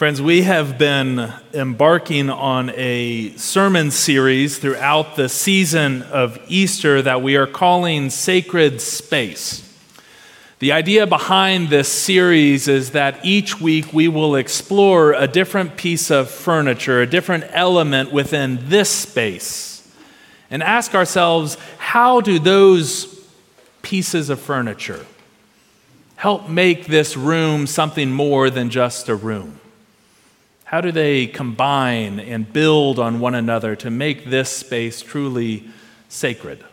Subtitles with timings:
[0.00, 7.20] Friends, we have been embarking on a sermon series throughout the season of Easter that
[7.20, 9.62] we are calling Sacred Space.
[10.58, 16.10] The idea behind this series is that each week we will explore a different piece
[16.10, 19.86] of furniture, a different element within this space,
[20.50, 23.22] and ask ourselves how do those
[23.82, 25.04] pieces of furniture
[26.16, 29.60] help make this room something more than just a room?
[30.70, 35.68] How do they combine and build on one another to make this space truly
[36.08, 36.64] sacred?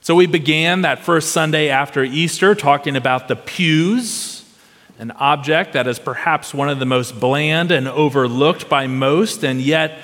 [0.00, 4.48] So we began that first Sunday after Easter talking about the pews,
[5.00, 9.60] an object that is perhaps one of the most bland and overlooked by most, and
[9.60, 9.98] yet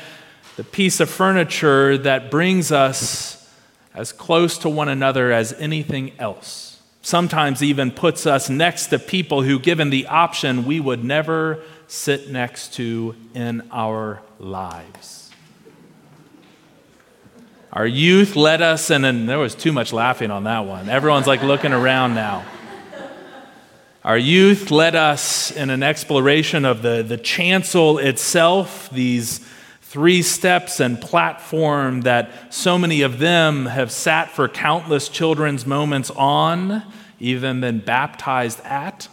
[0.57, 3.49] the piece of furniture that brings us
[3.95, 6.83] as close to one another as anything else.
[7.03, 12.31] Sometimes even puts us next to people who, given the option, we would never sit
[12.31, 15.31] next to in our lives.
[17.73, 20.89] Our youth led us, in, and there was too much laughing on that one.
[20.89, 22.45] Everyone's like looking around now.
[24.05, 29.47] Our youth led us in an exploration of the, the chancel itself, these
[29.83, 36.11] three steps and platform that so many of them have sat for countless children's moments
[36.11, 36.83] on,
[37.19, 39.09] even been baptized at.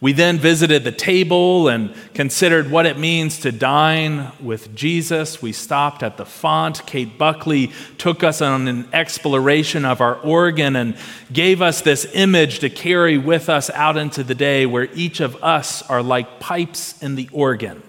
[0.00, 5.42] We then visited the table and considered what it means to dine with Jesus.
[5.42, 6.86] We stopped at the font.
[6.86, 10.96] Kate Buckley took us on an exploration of our organ and
[11.32, 15.42] gave us this image to carry with us out into the day where each of
[15.42, 17.82] us are like pipes in the organ,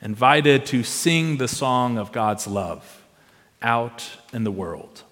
[0.00, 3.02] invited to sing the song of God's love
[3.60, 5.02] out in the world.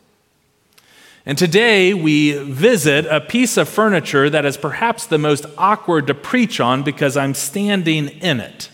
[1.24, 6.14] And today we visit a piece of furniture that is perhaps the most awkward to
[6.14, 8.70] preach on because I'm standing in it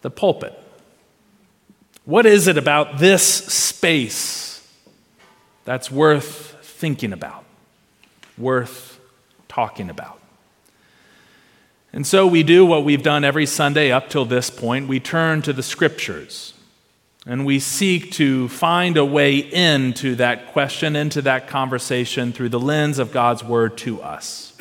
[0.00, 0.58] the pulpit.
[2.04, 4.66] What is it about this space
[5.64, 7.44] that's worth thinking about,
[8.36, 9.00] worth
[9.48, 10.20] talking about?
[11.94, 14.88] And so we do what we've done every Sunday up till this point.
[14.88, 16.53] We turn to the scriptures.
[17.26, 22.60] And we seek to find a way into that question, into that conversation through the
[22.60, 24.52] lens of God's word to us.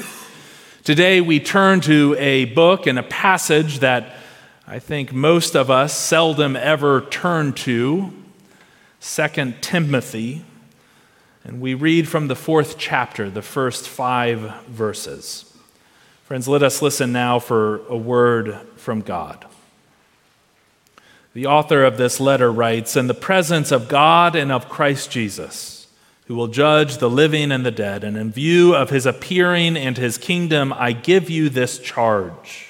[0.83, 4.15] Today, we turn to a book and a passage that
[4.65, 8.13] I think most of us seldom ever turn to,
[9.01, 10.45] 2 Timothy.
[11.43, 15.53] And we read from the fourth chapter, the first five verses.
[16.23, 19.45] Friends, let us listen now for a word from God.
[21.33, 25.87] The author of this letter writes In the presence of God and of Christ Jesus,
[26.27, 29.97] who will judge the living and the dead, and in view of his appearing and
[29.97, 32.67] his kingdom, I give you this charge.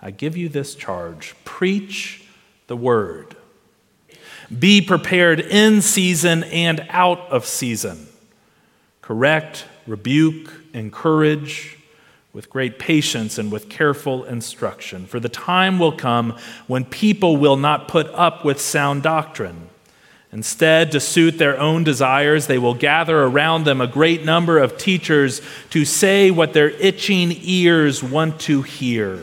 [0.00, 2.24] I give you this charge preach
[2.68, 3.36] the word.
[4.56, 8.06] Be prepared in season and out of season.
[9.02, 11.78] Correct, rebuke, encourage
[12.34, 15.06] with great patience and with careful instruction.
[15.06, 16.36] For the time will come
[16.66, 19.68] when people will not put up with sound doctrine.
[20.32, 24.76] Instead, to suit their own desires, they will gather around them a great number of
[24.76, 25.40] teachers
[25.70, 29.20] to say what their itching ears want to hear.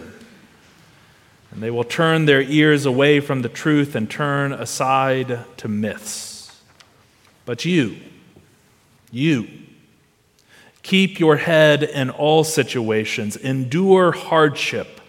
[1.52, 6.62] And they will turn their ears away from the truth and turn aside to myths.
[7.44, 7.98] But you,
[9.12, 9.50] you,
[10.84, 15.00] Keep your head in all situations, endure hardship,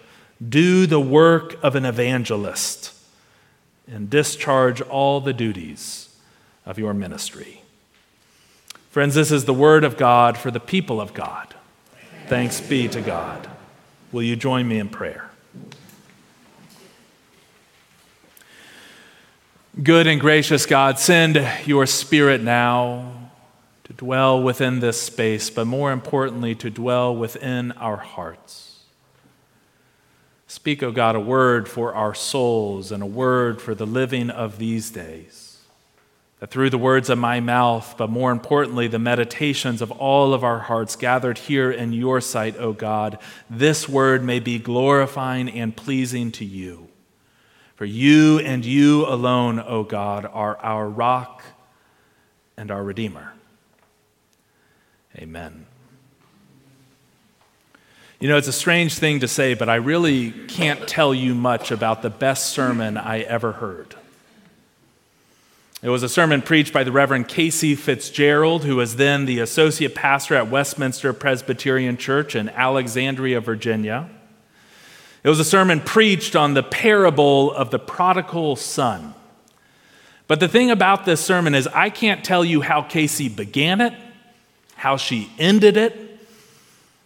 [0.47, 2.93] do the work of an evangelist,
[3.87, 6.15] and discharge all the duties
[6.65, 7.61] of your ministry.
[8.91, 11.55] Friends, this is the word of God for the people of God.
[12.27, 13.49] Thanks be to God.
[14.11, 15.29] Will you join me in prayer?
[19.81, 23.22] Good and gracious God, send your spirit now
[24.03, 28.81] dwell within this space, but more importantly, to dwell within our hearts.
[30.45, 34.29] Speak, O oh God, a word for our souls and a word for the living
[34.29, 35.61] of these days.
[36.41, 40.43] That through the words of my mouth, but more importantly, the meditations of all of
[40.43, 43.17] our hearts gathered here in your sight, O oh God,
[43.49, 46.89] this word may be glorifying and pleasing to you.
[47.77, 51.41] For you and you alone, O oh God, are our rock
[52.57, 53.33] and our Redeemer.
[55.17, 55.65] Amen.
[58.19, 61.71] You know, it's a strange thing to say, but I really can't tell you much
[61.71, 63.95] about the best sermon I ever heard.
[65.81, 69.93] It was a sermon preached by the Reverend Casey Fitzgerald, who was then the associate
[69.93, 74.09] pastor at Westminster Presbyterian Church in Alexandria, Virginia.
[75.25, 79.13] It was a sermon preached on the parable of the prodigal son.
[80.27, 83.93] But the thing about this sermon is, I can't tell you how Casey began it,
[84.83, 85.97] how she ended it,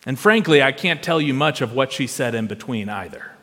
[0.03, 3.33] and frankly, I can't tell you much of what she said in between either.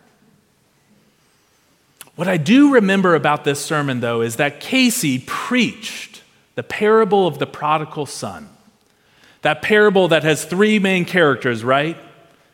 [2.16, 6.24] What I do remember about this sermon, though, is that Casey preached
[6.56, 8.48] the parable of the prodigal son.
[9.42, 11.96] That parable that has three main characters, right?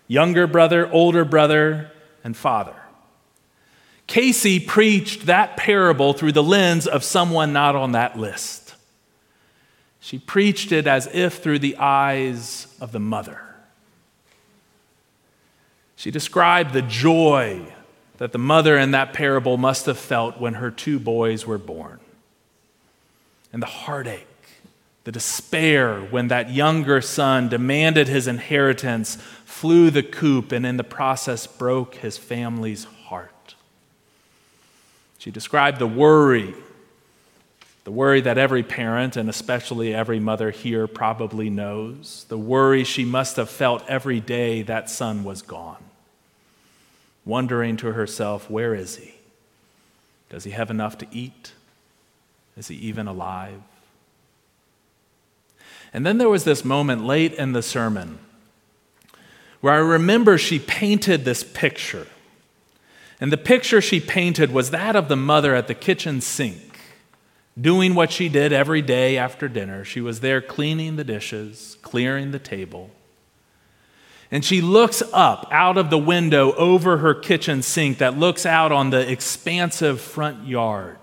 [0.06, 1.90] Younger brother, older brother,
[2.22, 2.76] and father.
[4.06, 8.59] Casey preached that parable through the lens of someone not on that list.
[10.10, 13.42] She preached it as if through the eyes of the mother.
[15.94, 17.72] She described the joy
[18.18, 22.00] that the mother in that parable must have felt when her two boys were born,
[23.52, 24.26] and the heartache,
[25.04, 29.14] the despair when that younger son demanded his inheritance,
[29.44, 33.54] flew the coop, and in the process broke his family's heart.
[35.18, 36.52] She described the worry,
[37.90, 43.04] the worry that every parent, and especially every mother here, probably knows, the worry she
[43.04, 45.82] must have felt every day that son was gone,
[47.24, 49.14] wondering to herself, Where is he?
[50.28, 51.50] Does he have enough to eat?
[52.56, 53.60] Is he even alive?
[55.92, 58.20] And then there was this moment late in the sermon
[59.60, 62.06] where I remember she painted this picture
[63.20, 66.69] and the picture she painted was that of the mother at the kitchen sink,
[67.58, 69.84] doing what she did every day after dinner.
[69.84, 72.90] She was there cleaning the dishes, clearing the table.
[74.30, 78.70] And she looks up out of the window over her kitchen sink that looks out
[78.70, 80.98] on the expansive front yard.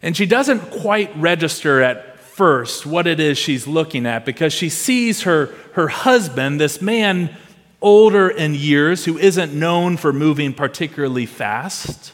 [0.00, 4.68] And she doesn't quite register at first what it is she's looking at because she
[4.68, 7.36] sees her, her husband, this man
[7.82, 12.12] older in years who isn't known for moving particularly fast,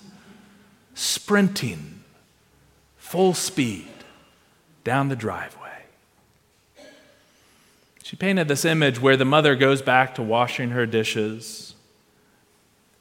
[0.95, 1.95] sprinting
[3.05, 3.87] full speed
[4.83, 5.85] down the driveway.
[8.03, 11.75] She painted this image where the mother goes back to washing her dishes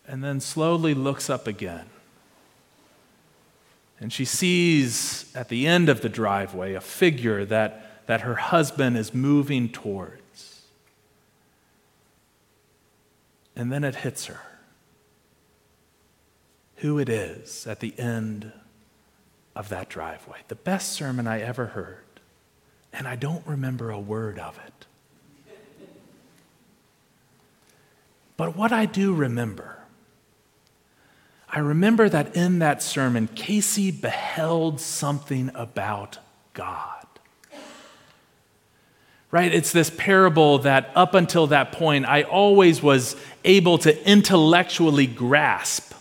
[0.06, 1.86] and then slowly looks up again.
[4.00, 8.98] And she sees at the end of the driveway a figure that, that her husband
[8.98, 10.64] is moving towards.
[13.56, 14.42] And then it hits her
[16.78, 18.52] who it is at the end
[19.56, 20.40] of that driveway.
[20.48, 22.04] The best sermon I ever heard,
[22.92, 24.86] and I don't remember a word of it.
[28.36, 29.78] But what I do remember,
[31.48, 36.18] I remember that in that sermon, Casey beheld something about
[36.54, 37.04] God
[39.34, 39.52] right?
[39.52, 45.92] It's this parable that up until that point, I always was able to intellectually grasp,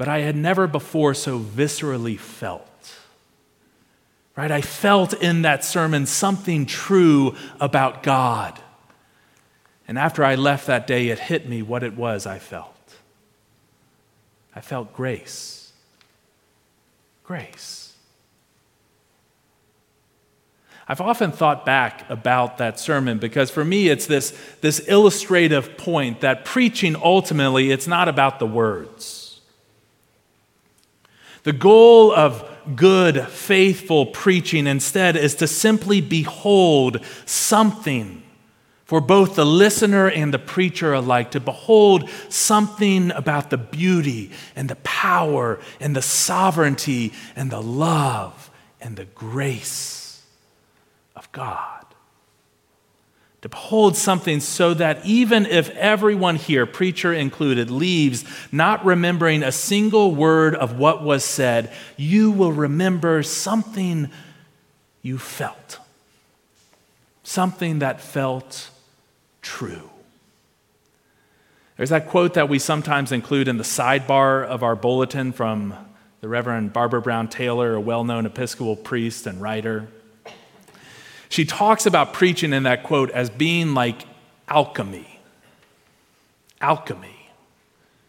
[0.00, 2.96] but I had never before so viscerally felt.
[4.34, 4.50] Right?
[4.50, 8.58] I felt in that sermon something true about God.
[9.86, 12.94] And after I left that day, it hit me what it was I felt.
[14.56, 15.70] I felt grace.
[17.22, 17.92] Grace.
[20.88, 24.30] I've often thought back about that sermon because for me it's this,
[24.62, 29.19] this illustrative point that preaching ultimately it's not about the words.
[31.42, 32.44] The goal of
[32.76, 38.22] good, faithful preaching instead is to simply behold something
[38.84, 44.68] for both the listener and the preacher alike, to behold something about the beauty and
[44.68, 50.22] the power and the sovereignty and the love and the grace
[51.14, 51.79] of God.
[53.42, 59.52] To behold something so that even if everyone here, preacher included, leaves not remembering a
[59.52, 64.10] single word of what was said, you will remember something
[65.00, 65.78] you felt.
[67.22, 68.68] Something that felt
[69.40, 69.88] true.
[71.78, 75.74] There's that quote that we sometimes include in the sidebar of our bulletin from
[76.20, 79.88] the Reverend Barbara Brown Taylor, a well known Episcopal priest and writer.
[81.30, 84.04] She talks about preaching in that quote as being like
[84.48, 85.06] alchemy.
[86.60, 87.16] Alchemy.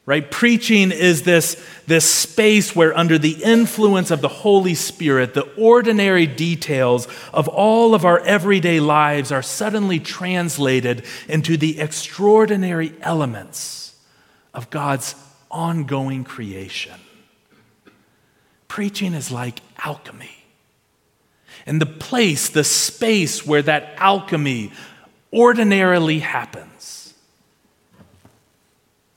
[0.08, 0.30] Right?
[0.30, 6.26] Preaching is this, this space where, under the influence of the Holy Spirit, the ordinary
[6.26, 13.96] details of all of our everyday lives are suddenly translated into the extraordinary elements
[14.52, 15.14] of God's
[15.52, 17.00] ongoing creation.
[18.68, 20.41] Preaching is like alchemy
[21.66, 24.72] and the place, the space where that alchemy
[25.34, 27.14] ordinarily happens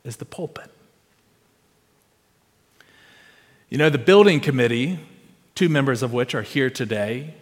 [0.05, 0.71] is the pulpit.
[3.71, 5.01] You know, the building committee,
[5.55, 7.35] two members of which are here today,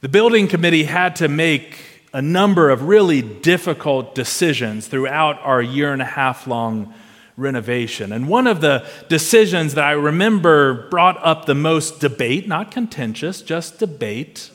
[0.00, 1.78] the building committee had to make
[2.12, 6.92] a number of really difficult decisions throughout our year and a half long
[7.36, 8.12] renovation.
[8.12, 13.42] And one of the decisions that I remember brought up the most debate, not contentious,
[13.42, 14.50] just debate,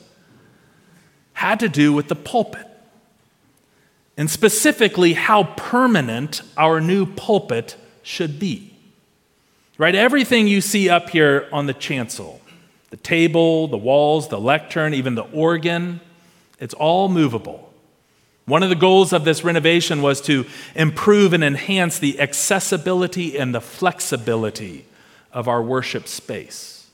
[1.34, 2.66] had to do with the pulpit.
[4.16, 8.74] And specifically, how permanent our new pulpit should be.
[9.78, 9.94] Right?
[9.94, 12.40] Everything you see up here on the chancel,
[12.90, 16.00] the table, the walls, the lectern, even the organ,
[16.58, 17.69] it's all movable.
[18.50, 23.54] One of the goals of this renovation was to improve and enhance the accessibility and
[23.54, 24.86] the flexibility
[25.32, 26.88] of our worship space.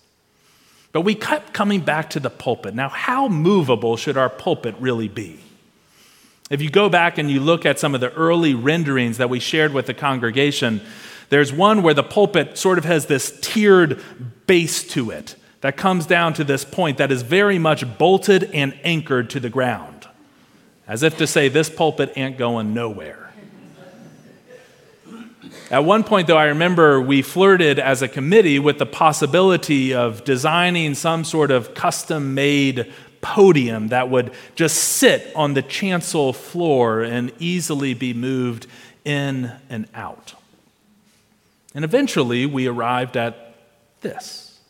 [0.92, 2.74] But we kept coming back to the pulpit.
[2.74, 5.40] Now, how movable should our pulpit really be?
[6.50, 9.40] If you go back and you look at some of the early renderings that we
[9.40, 10.82] shared with the congregation,
[11.30, 14.02] there's one where the pulpit sort of has this tiered
[14.46, 18.78] base to it that comes down to this point that is very much bolted and
[18.84, 19.95] anchored to the ground,
[20.88, 23.26] as if to say, this pulpit ain't going nowhere.
[25.68, 30.22] At one point, though, I remember we flirted as a committee with the possibility of
[30.22, 37.02] designing some sort of custom made podium that would just sit on the chancel floor
[37.02, 38.68] and easily be moved
[39.04, 40.34] in and out.
[41.74, 43.56] And eventually, we arrived at
[44.02, 44.60] this.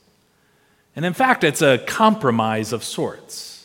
[0.95, 3.56] And in fact, it's a compromise of sorts.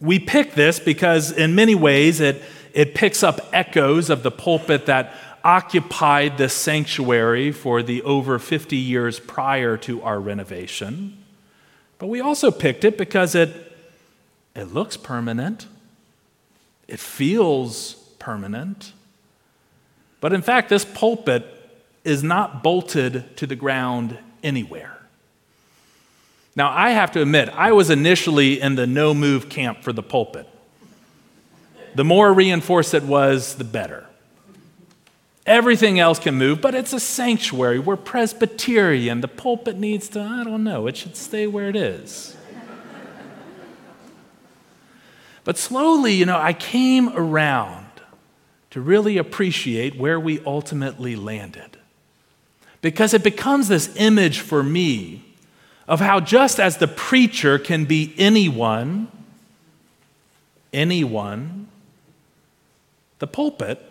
[0.00, 2.42] We pick this because, in many ways, it,
[2.72, 8.76] it picks up echoes of the pulpit that occupied this sanctuary for the over 50
[8.76, 11.16] years prior to our renovation.
[11.98, 13.70] But we also picked it because it
[14.54, 15.66] it looks permanent,
[16.88, 18.92] it feels permanent.
[20.20, 21.46] But in fact, this pulpit
[22.04, 24.99] is not bolted to the ground anywhere.
[26.56, 30.02] Now, I have to admit, I was initially in the no move camp for the
[30.02, 30.48] pulpit.
[31.94, 34.06] The more reinforced it was, the better.
[35.46, 37.78] Everything else can move, but it's a sanctuary.
[37.78, 39.20] We're Presbyterian.
[39.20, 42.36] The pulpit needs to, I don't know, it should stay where it is.
[45.42, 47.86] But slowly, you know, I came around
[48.70, 51.78] to really appreciate where we ultimately landed.
[52.82, 55.29] Because it becomes this image for me
[55.90, 59.08] of how just as the preacher can be anyone,
[60.72, 61.66] anyone,
[63.18, 63.84] the pulpit,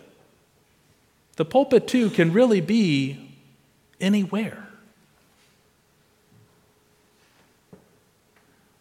[1.36, 3.36] the pulpit too can really be
[4.00, 4.66] anywhere.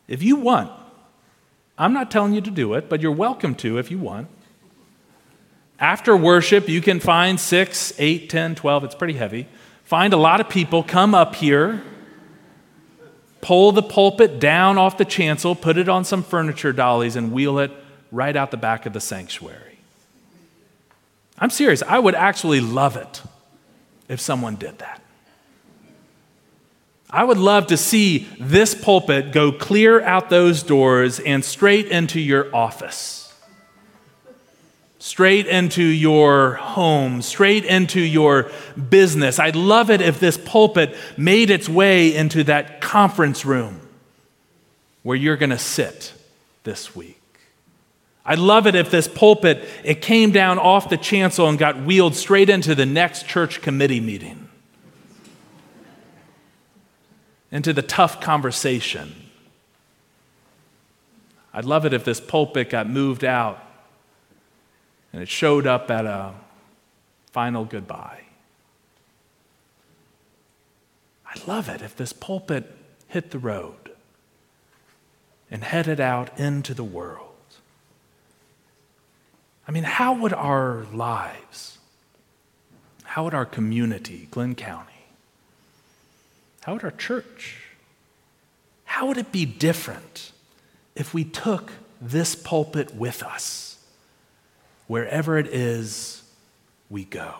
[0.06, 0.70] If you want
[1.76, 4.26] I'm not telling you to do it, but you're welcome to if you want.
[5.78, 8.82] After worship, you can find six, eight, ten, twelve.
[8.82, 9.46] it's pretty heavy.
[9.84, 11.82] Find a lot of people, come up here,
[13.40, 17.58] pull the pulpit down off the chancel, put it on some furniture dollies, and wheel
[17.58, 17.70] it
[18.10, 19.78] right out the back of the sanctuary.
[21.38, 21.82] I'm serious.
[21.82, 23.22] I would actually love it
[24.08, 25.00] if someone did that.
[27.10, 32.20] I would love to see this pulpit go clear out those doors and straight into
[32.20, 33.27] your office,
[34.98, 38.50] straight into your home, straight into your
[38.90, 39.38] business.
[39.38, 43.80] I'd love it if this pulpit made its way into that conference room
[45.02, 46.12] where you're going to sit
[46.64, 47.14] this week.
[48.24, 52.14] I'd love it if this pulpit it came down off the chancel and got wheeled
[52.14, 54.48] straight into the next church committee meeting
[57.50, 59.14] into the tough conversation.
[61.54, 63.62] I'd love it if this pulpit got moved out
[65.12, 66.34] and it showed up at a
[67.32, 68.22] final goodbye.
[71.30, 72.74] I'd love it if this pulpit
[73.06, 73.92] hit the road
[75.50, 77.24] and headed out into the world.
[79.66, 81.78] I mean, how would our lives,
[83.04, 84.92] how would our community, Glenn County,
[86.62, 87.64] how would our church?
[88.84, 90.32] How would it be different
[90.94, 93.67] if we took this pulpit with us
[94.88, 96.22] wherever it is
[96.90, 97.34] we go?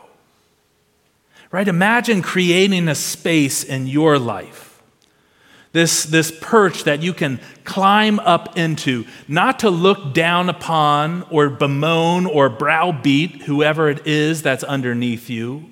[1.51, 1.67] Right?
[1.67, 4.81] Imagine creating a space in your life.
[5.73, 11.51] This, this perch that you can climb up into, not to look down upon or
[11.51, 15.69] bemoan or browbeat whoever it is that's underneath you,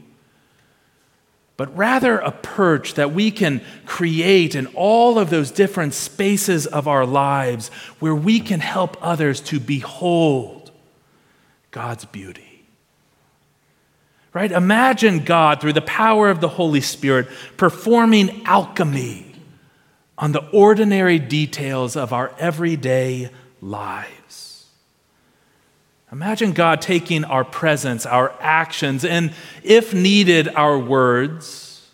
[1.56, 6.86] but rather a perch that we can create in all of those different spaces of
[6.86, 7.68] our lives
[7.98, 10.55] where we can help others to behold
[11.76, 12.64] God's beauty.
[14.32, 14.50] Right?
[14.50, 17.28] Imagine God, through the power of the Holy Spirit,
[17.58, 19.34] performing alchemy
[20.16, 23.28] on the ordinary details of our everyday
[23.60, 24.64] lives.
[26.10, 31.86] Imagine God taking our presence, our actions, and if needed, our words.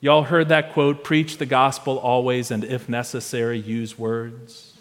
[0.00, 4.71] Y'all heard that quote preach the gospel always, and if necessary, use words.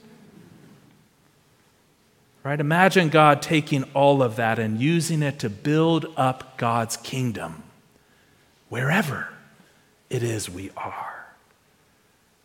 [2.44, 2.60] Right?
[2.60, 7.64] Imagine God taking all of that and using it to build up God's kingdom
[8.70, 9.30] wherever
[10.10, 11.26] it is we are.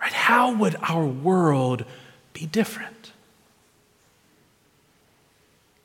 [0.00, 0.12] Right?
[0.12, 1.84] How would our world
[2.34, 3.12] be different?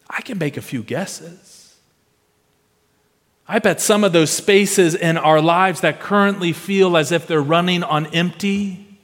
[0.09, 1.77] I can make a few guesses.
[3.47, 7.41] I bet some of those spaces in our lives that currently feel as if they're
[7.41, 8.97] running on empty,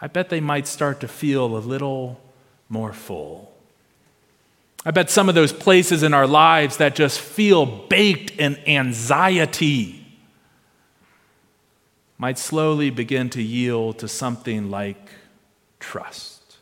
[0.00, 2.20] I bet they might start to feel a little
[2.68, 3.51] more full.
[4.84, 10.04] I bet some of those places in our lives that just feel baked in anxiety
[12.18, 15.10] might slowly begin to yield to something like
[15.78, 16.56] trust.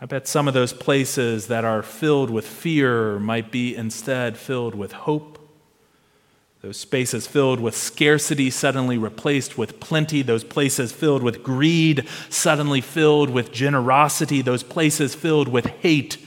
[0.00, 4.74] I bet some of those places that are filled with fear might be instead filled
[4.74, 5.39] with hope.
[6.62, 10.20] Those spaces filled with scarcity suddenly replaced with plenty.
[10.22, 14.42] Those places filled with greed suddenly filled with generosity.
[14.42, 16.18] Those places filled with hate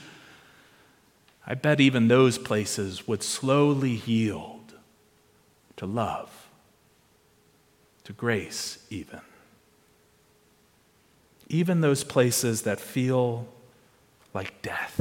[1.46, 4.74] I bet even those places would slowly yield
[5.76, 6.48] to love,
[8.06, 9.20] to grace, even.
[11.50, 13.48] Even those places that feel
[14.34, 15.00] like death.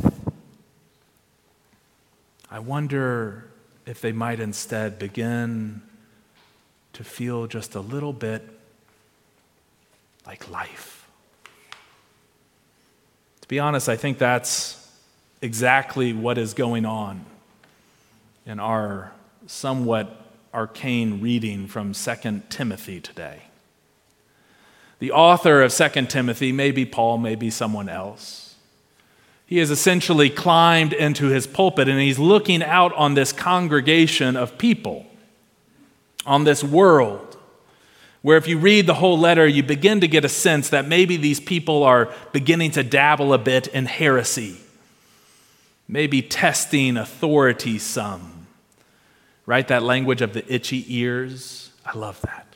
[2.50, 3.51] I wonder
[3.86, 5.82] if they might instead begin
[6.92, 8.48] to feel just a little bit
[10.26, 11.08] like life.
[13.40, 14.78] To be honest, I think that's
[15.40, 17.24] exactly what is going on
[18.46, 19.12] in our
[19.46, 23.42] somewhat arcane reading from 2 Timothy today.
[24.98, 28.51] The author of 2 Timothy, maybe Paul, maybe someone else,
[29.52, 34.56] he has essentially climbed into his pulpit and he's looking out on this congregation of
[34.56, 35.04] people,
[36.24, 37.36] on this world,
[38.22, 41.16] where if you read the whole letter, you begin to get a sense that maybe
[41.16, 44.56] these people are beginning to dabble a bit in heresy
[45.92, 48.46] maybe testing authority some.
[49.44, 49.68] Right?
[49.68, 51.70] That language of the itchy ears.
[51.84, 52.46] I love that.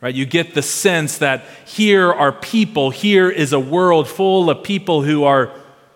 [0.00, 0.14] Right?
[0.14, 5.02] You get the sense that here are people, here is a world full of people
[5.02, 5.52] who are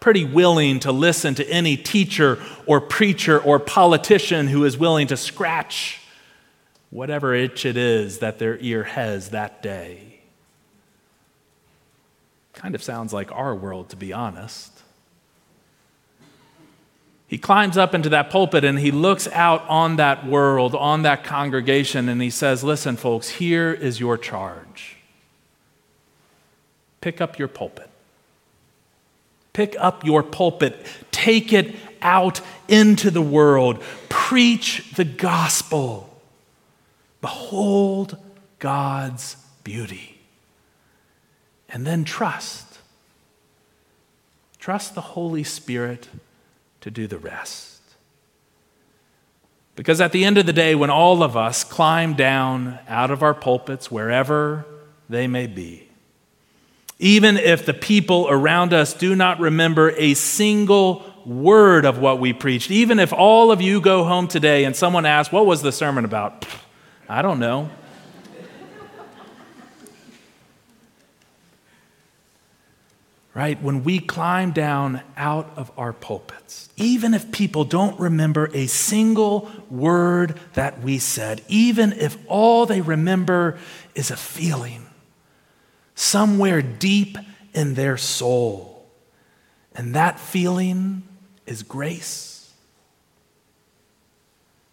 [0.07, 5.17] pretty willing to listen to any teacher or preacher or politician who is willing to
[5.17, 6.01] scratch
[6.91, 10.21] whatever itch it is that their ear has that day.
[12.53, 14.71] Kind of sounds like our world, to be honest.
[17.27, 21.25] He climbs up into that pulpit and he looks out on that world, on that
[21.25, 24.99] congregation, and he says, Listen, folks, here is your charge.
[27.01, 27.91] Pick up your pulpit.
[29.57, 30.85] Pick up your pulpit.
[31.13, 33.83] Take it out into the world.
[34.11, 36.15] Preach the gospel.
[37.23, 38.19] Behold
[38.59, 40.21] God's beauty.
[41.71, 42.81] And then trust.
[44.59, 46.11] Trust the Holy Spirit
[46.83, 47.81] to do the rest.
[49.75, 53.23] Because at the end of the day, when all of us climb down out of
[53.23, 54.67] our pulpits, wherever
[55.09, 55.86] they may be,
[56.99, 62.33] even if the people around us do not remember a single word of what we
[62.33, 65.73] preached, even if all of you go home today and someone asks, What was the
[65.73, 66.47] sermon about?
[67.09, 67.71] I don't know.
[73.35, 73.63] right?
[73.63, 79.51] When we climb down out of our pulpits, even if people don't remember a single
[79.69, 83.59] word that we said, even if all they remember
[83.95, 84.87] is a feeling
[85.97, 87.19] somewhere deep
[87.53, 88.87] in their soul,
[89.75, 91.03] and that feeling
[91.47, 92.53] is grace,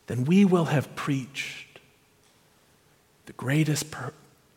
[0.08, 1.80] then we will have preached
[3.26, 4.14] the greatest, per-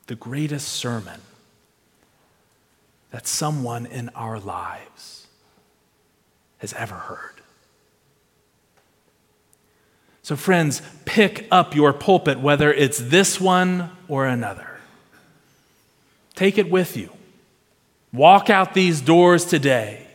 [0.09, 1.21] the greatest sermon
[3.13, 5.29] that someone in our lives
[6.59, 7.41] has ever heard.
[10.23, 14.76] So, friends, pick up your pulpit, whether it's this one or another.
[16.37, 17.11] Take it with you.
[18.13, 20.07] Walk out these doors today.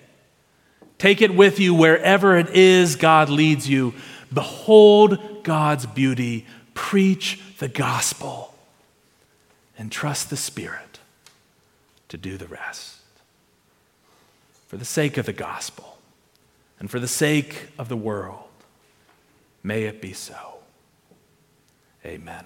[0.98, 3.94] Take it with you wherever it is God leads you.
[4.34, 6.46] Behold God's beauty.
[6.74, 8.56] Preach the gospel
[9.78, 11.00] and trust the Spirit
[12.08, 12.96] to do the rest.
[14.70, 15.98] For the sake of the gospel
[16.80, 18.48] and for the sake of the world,
[19.64, 20.36] May it be so.
[22.06, 22.46] Amen.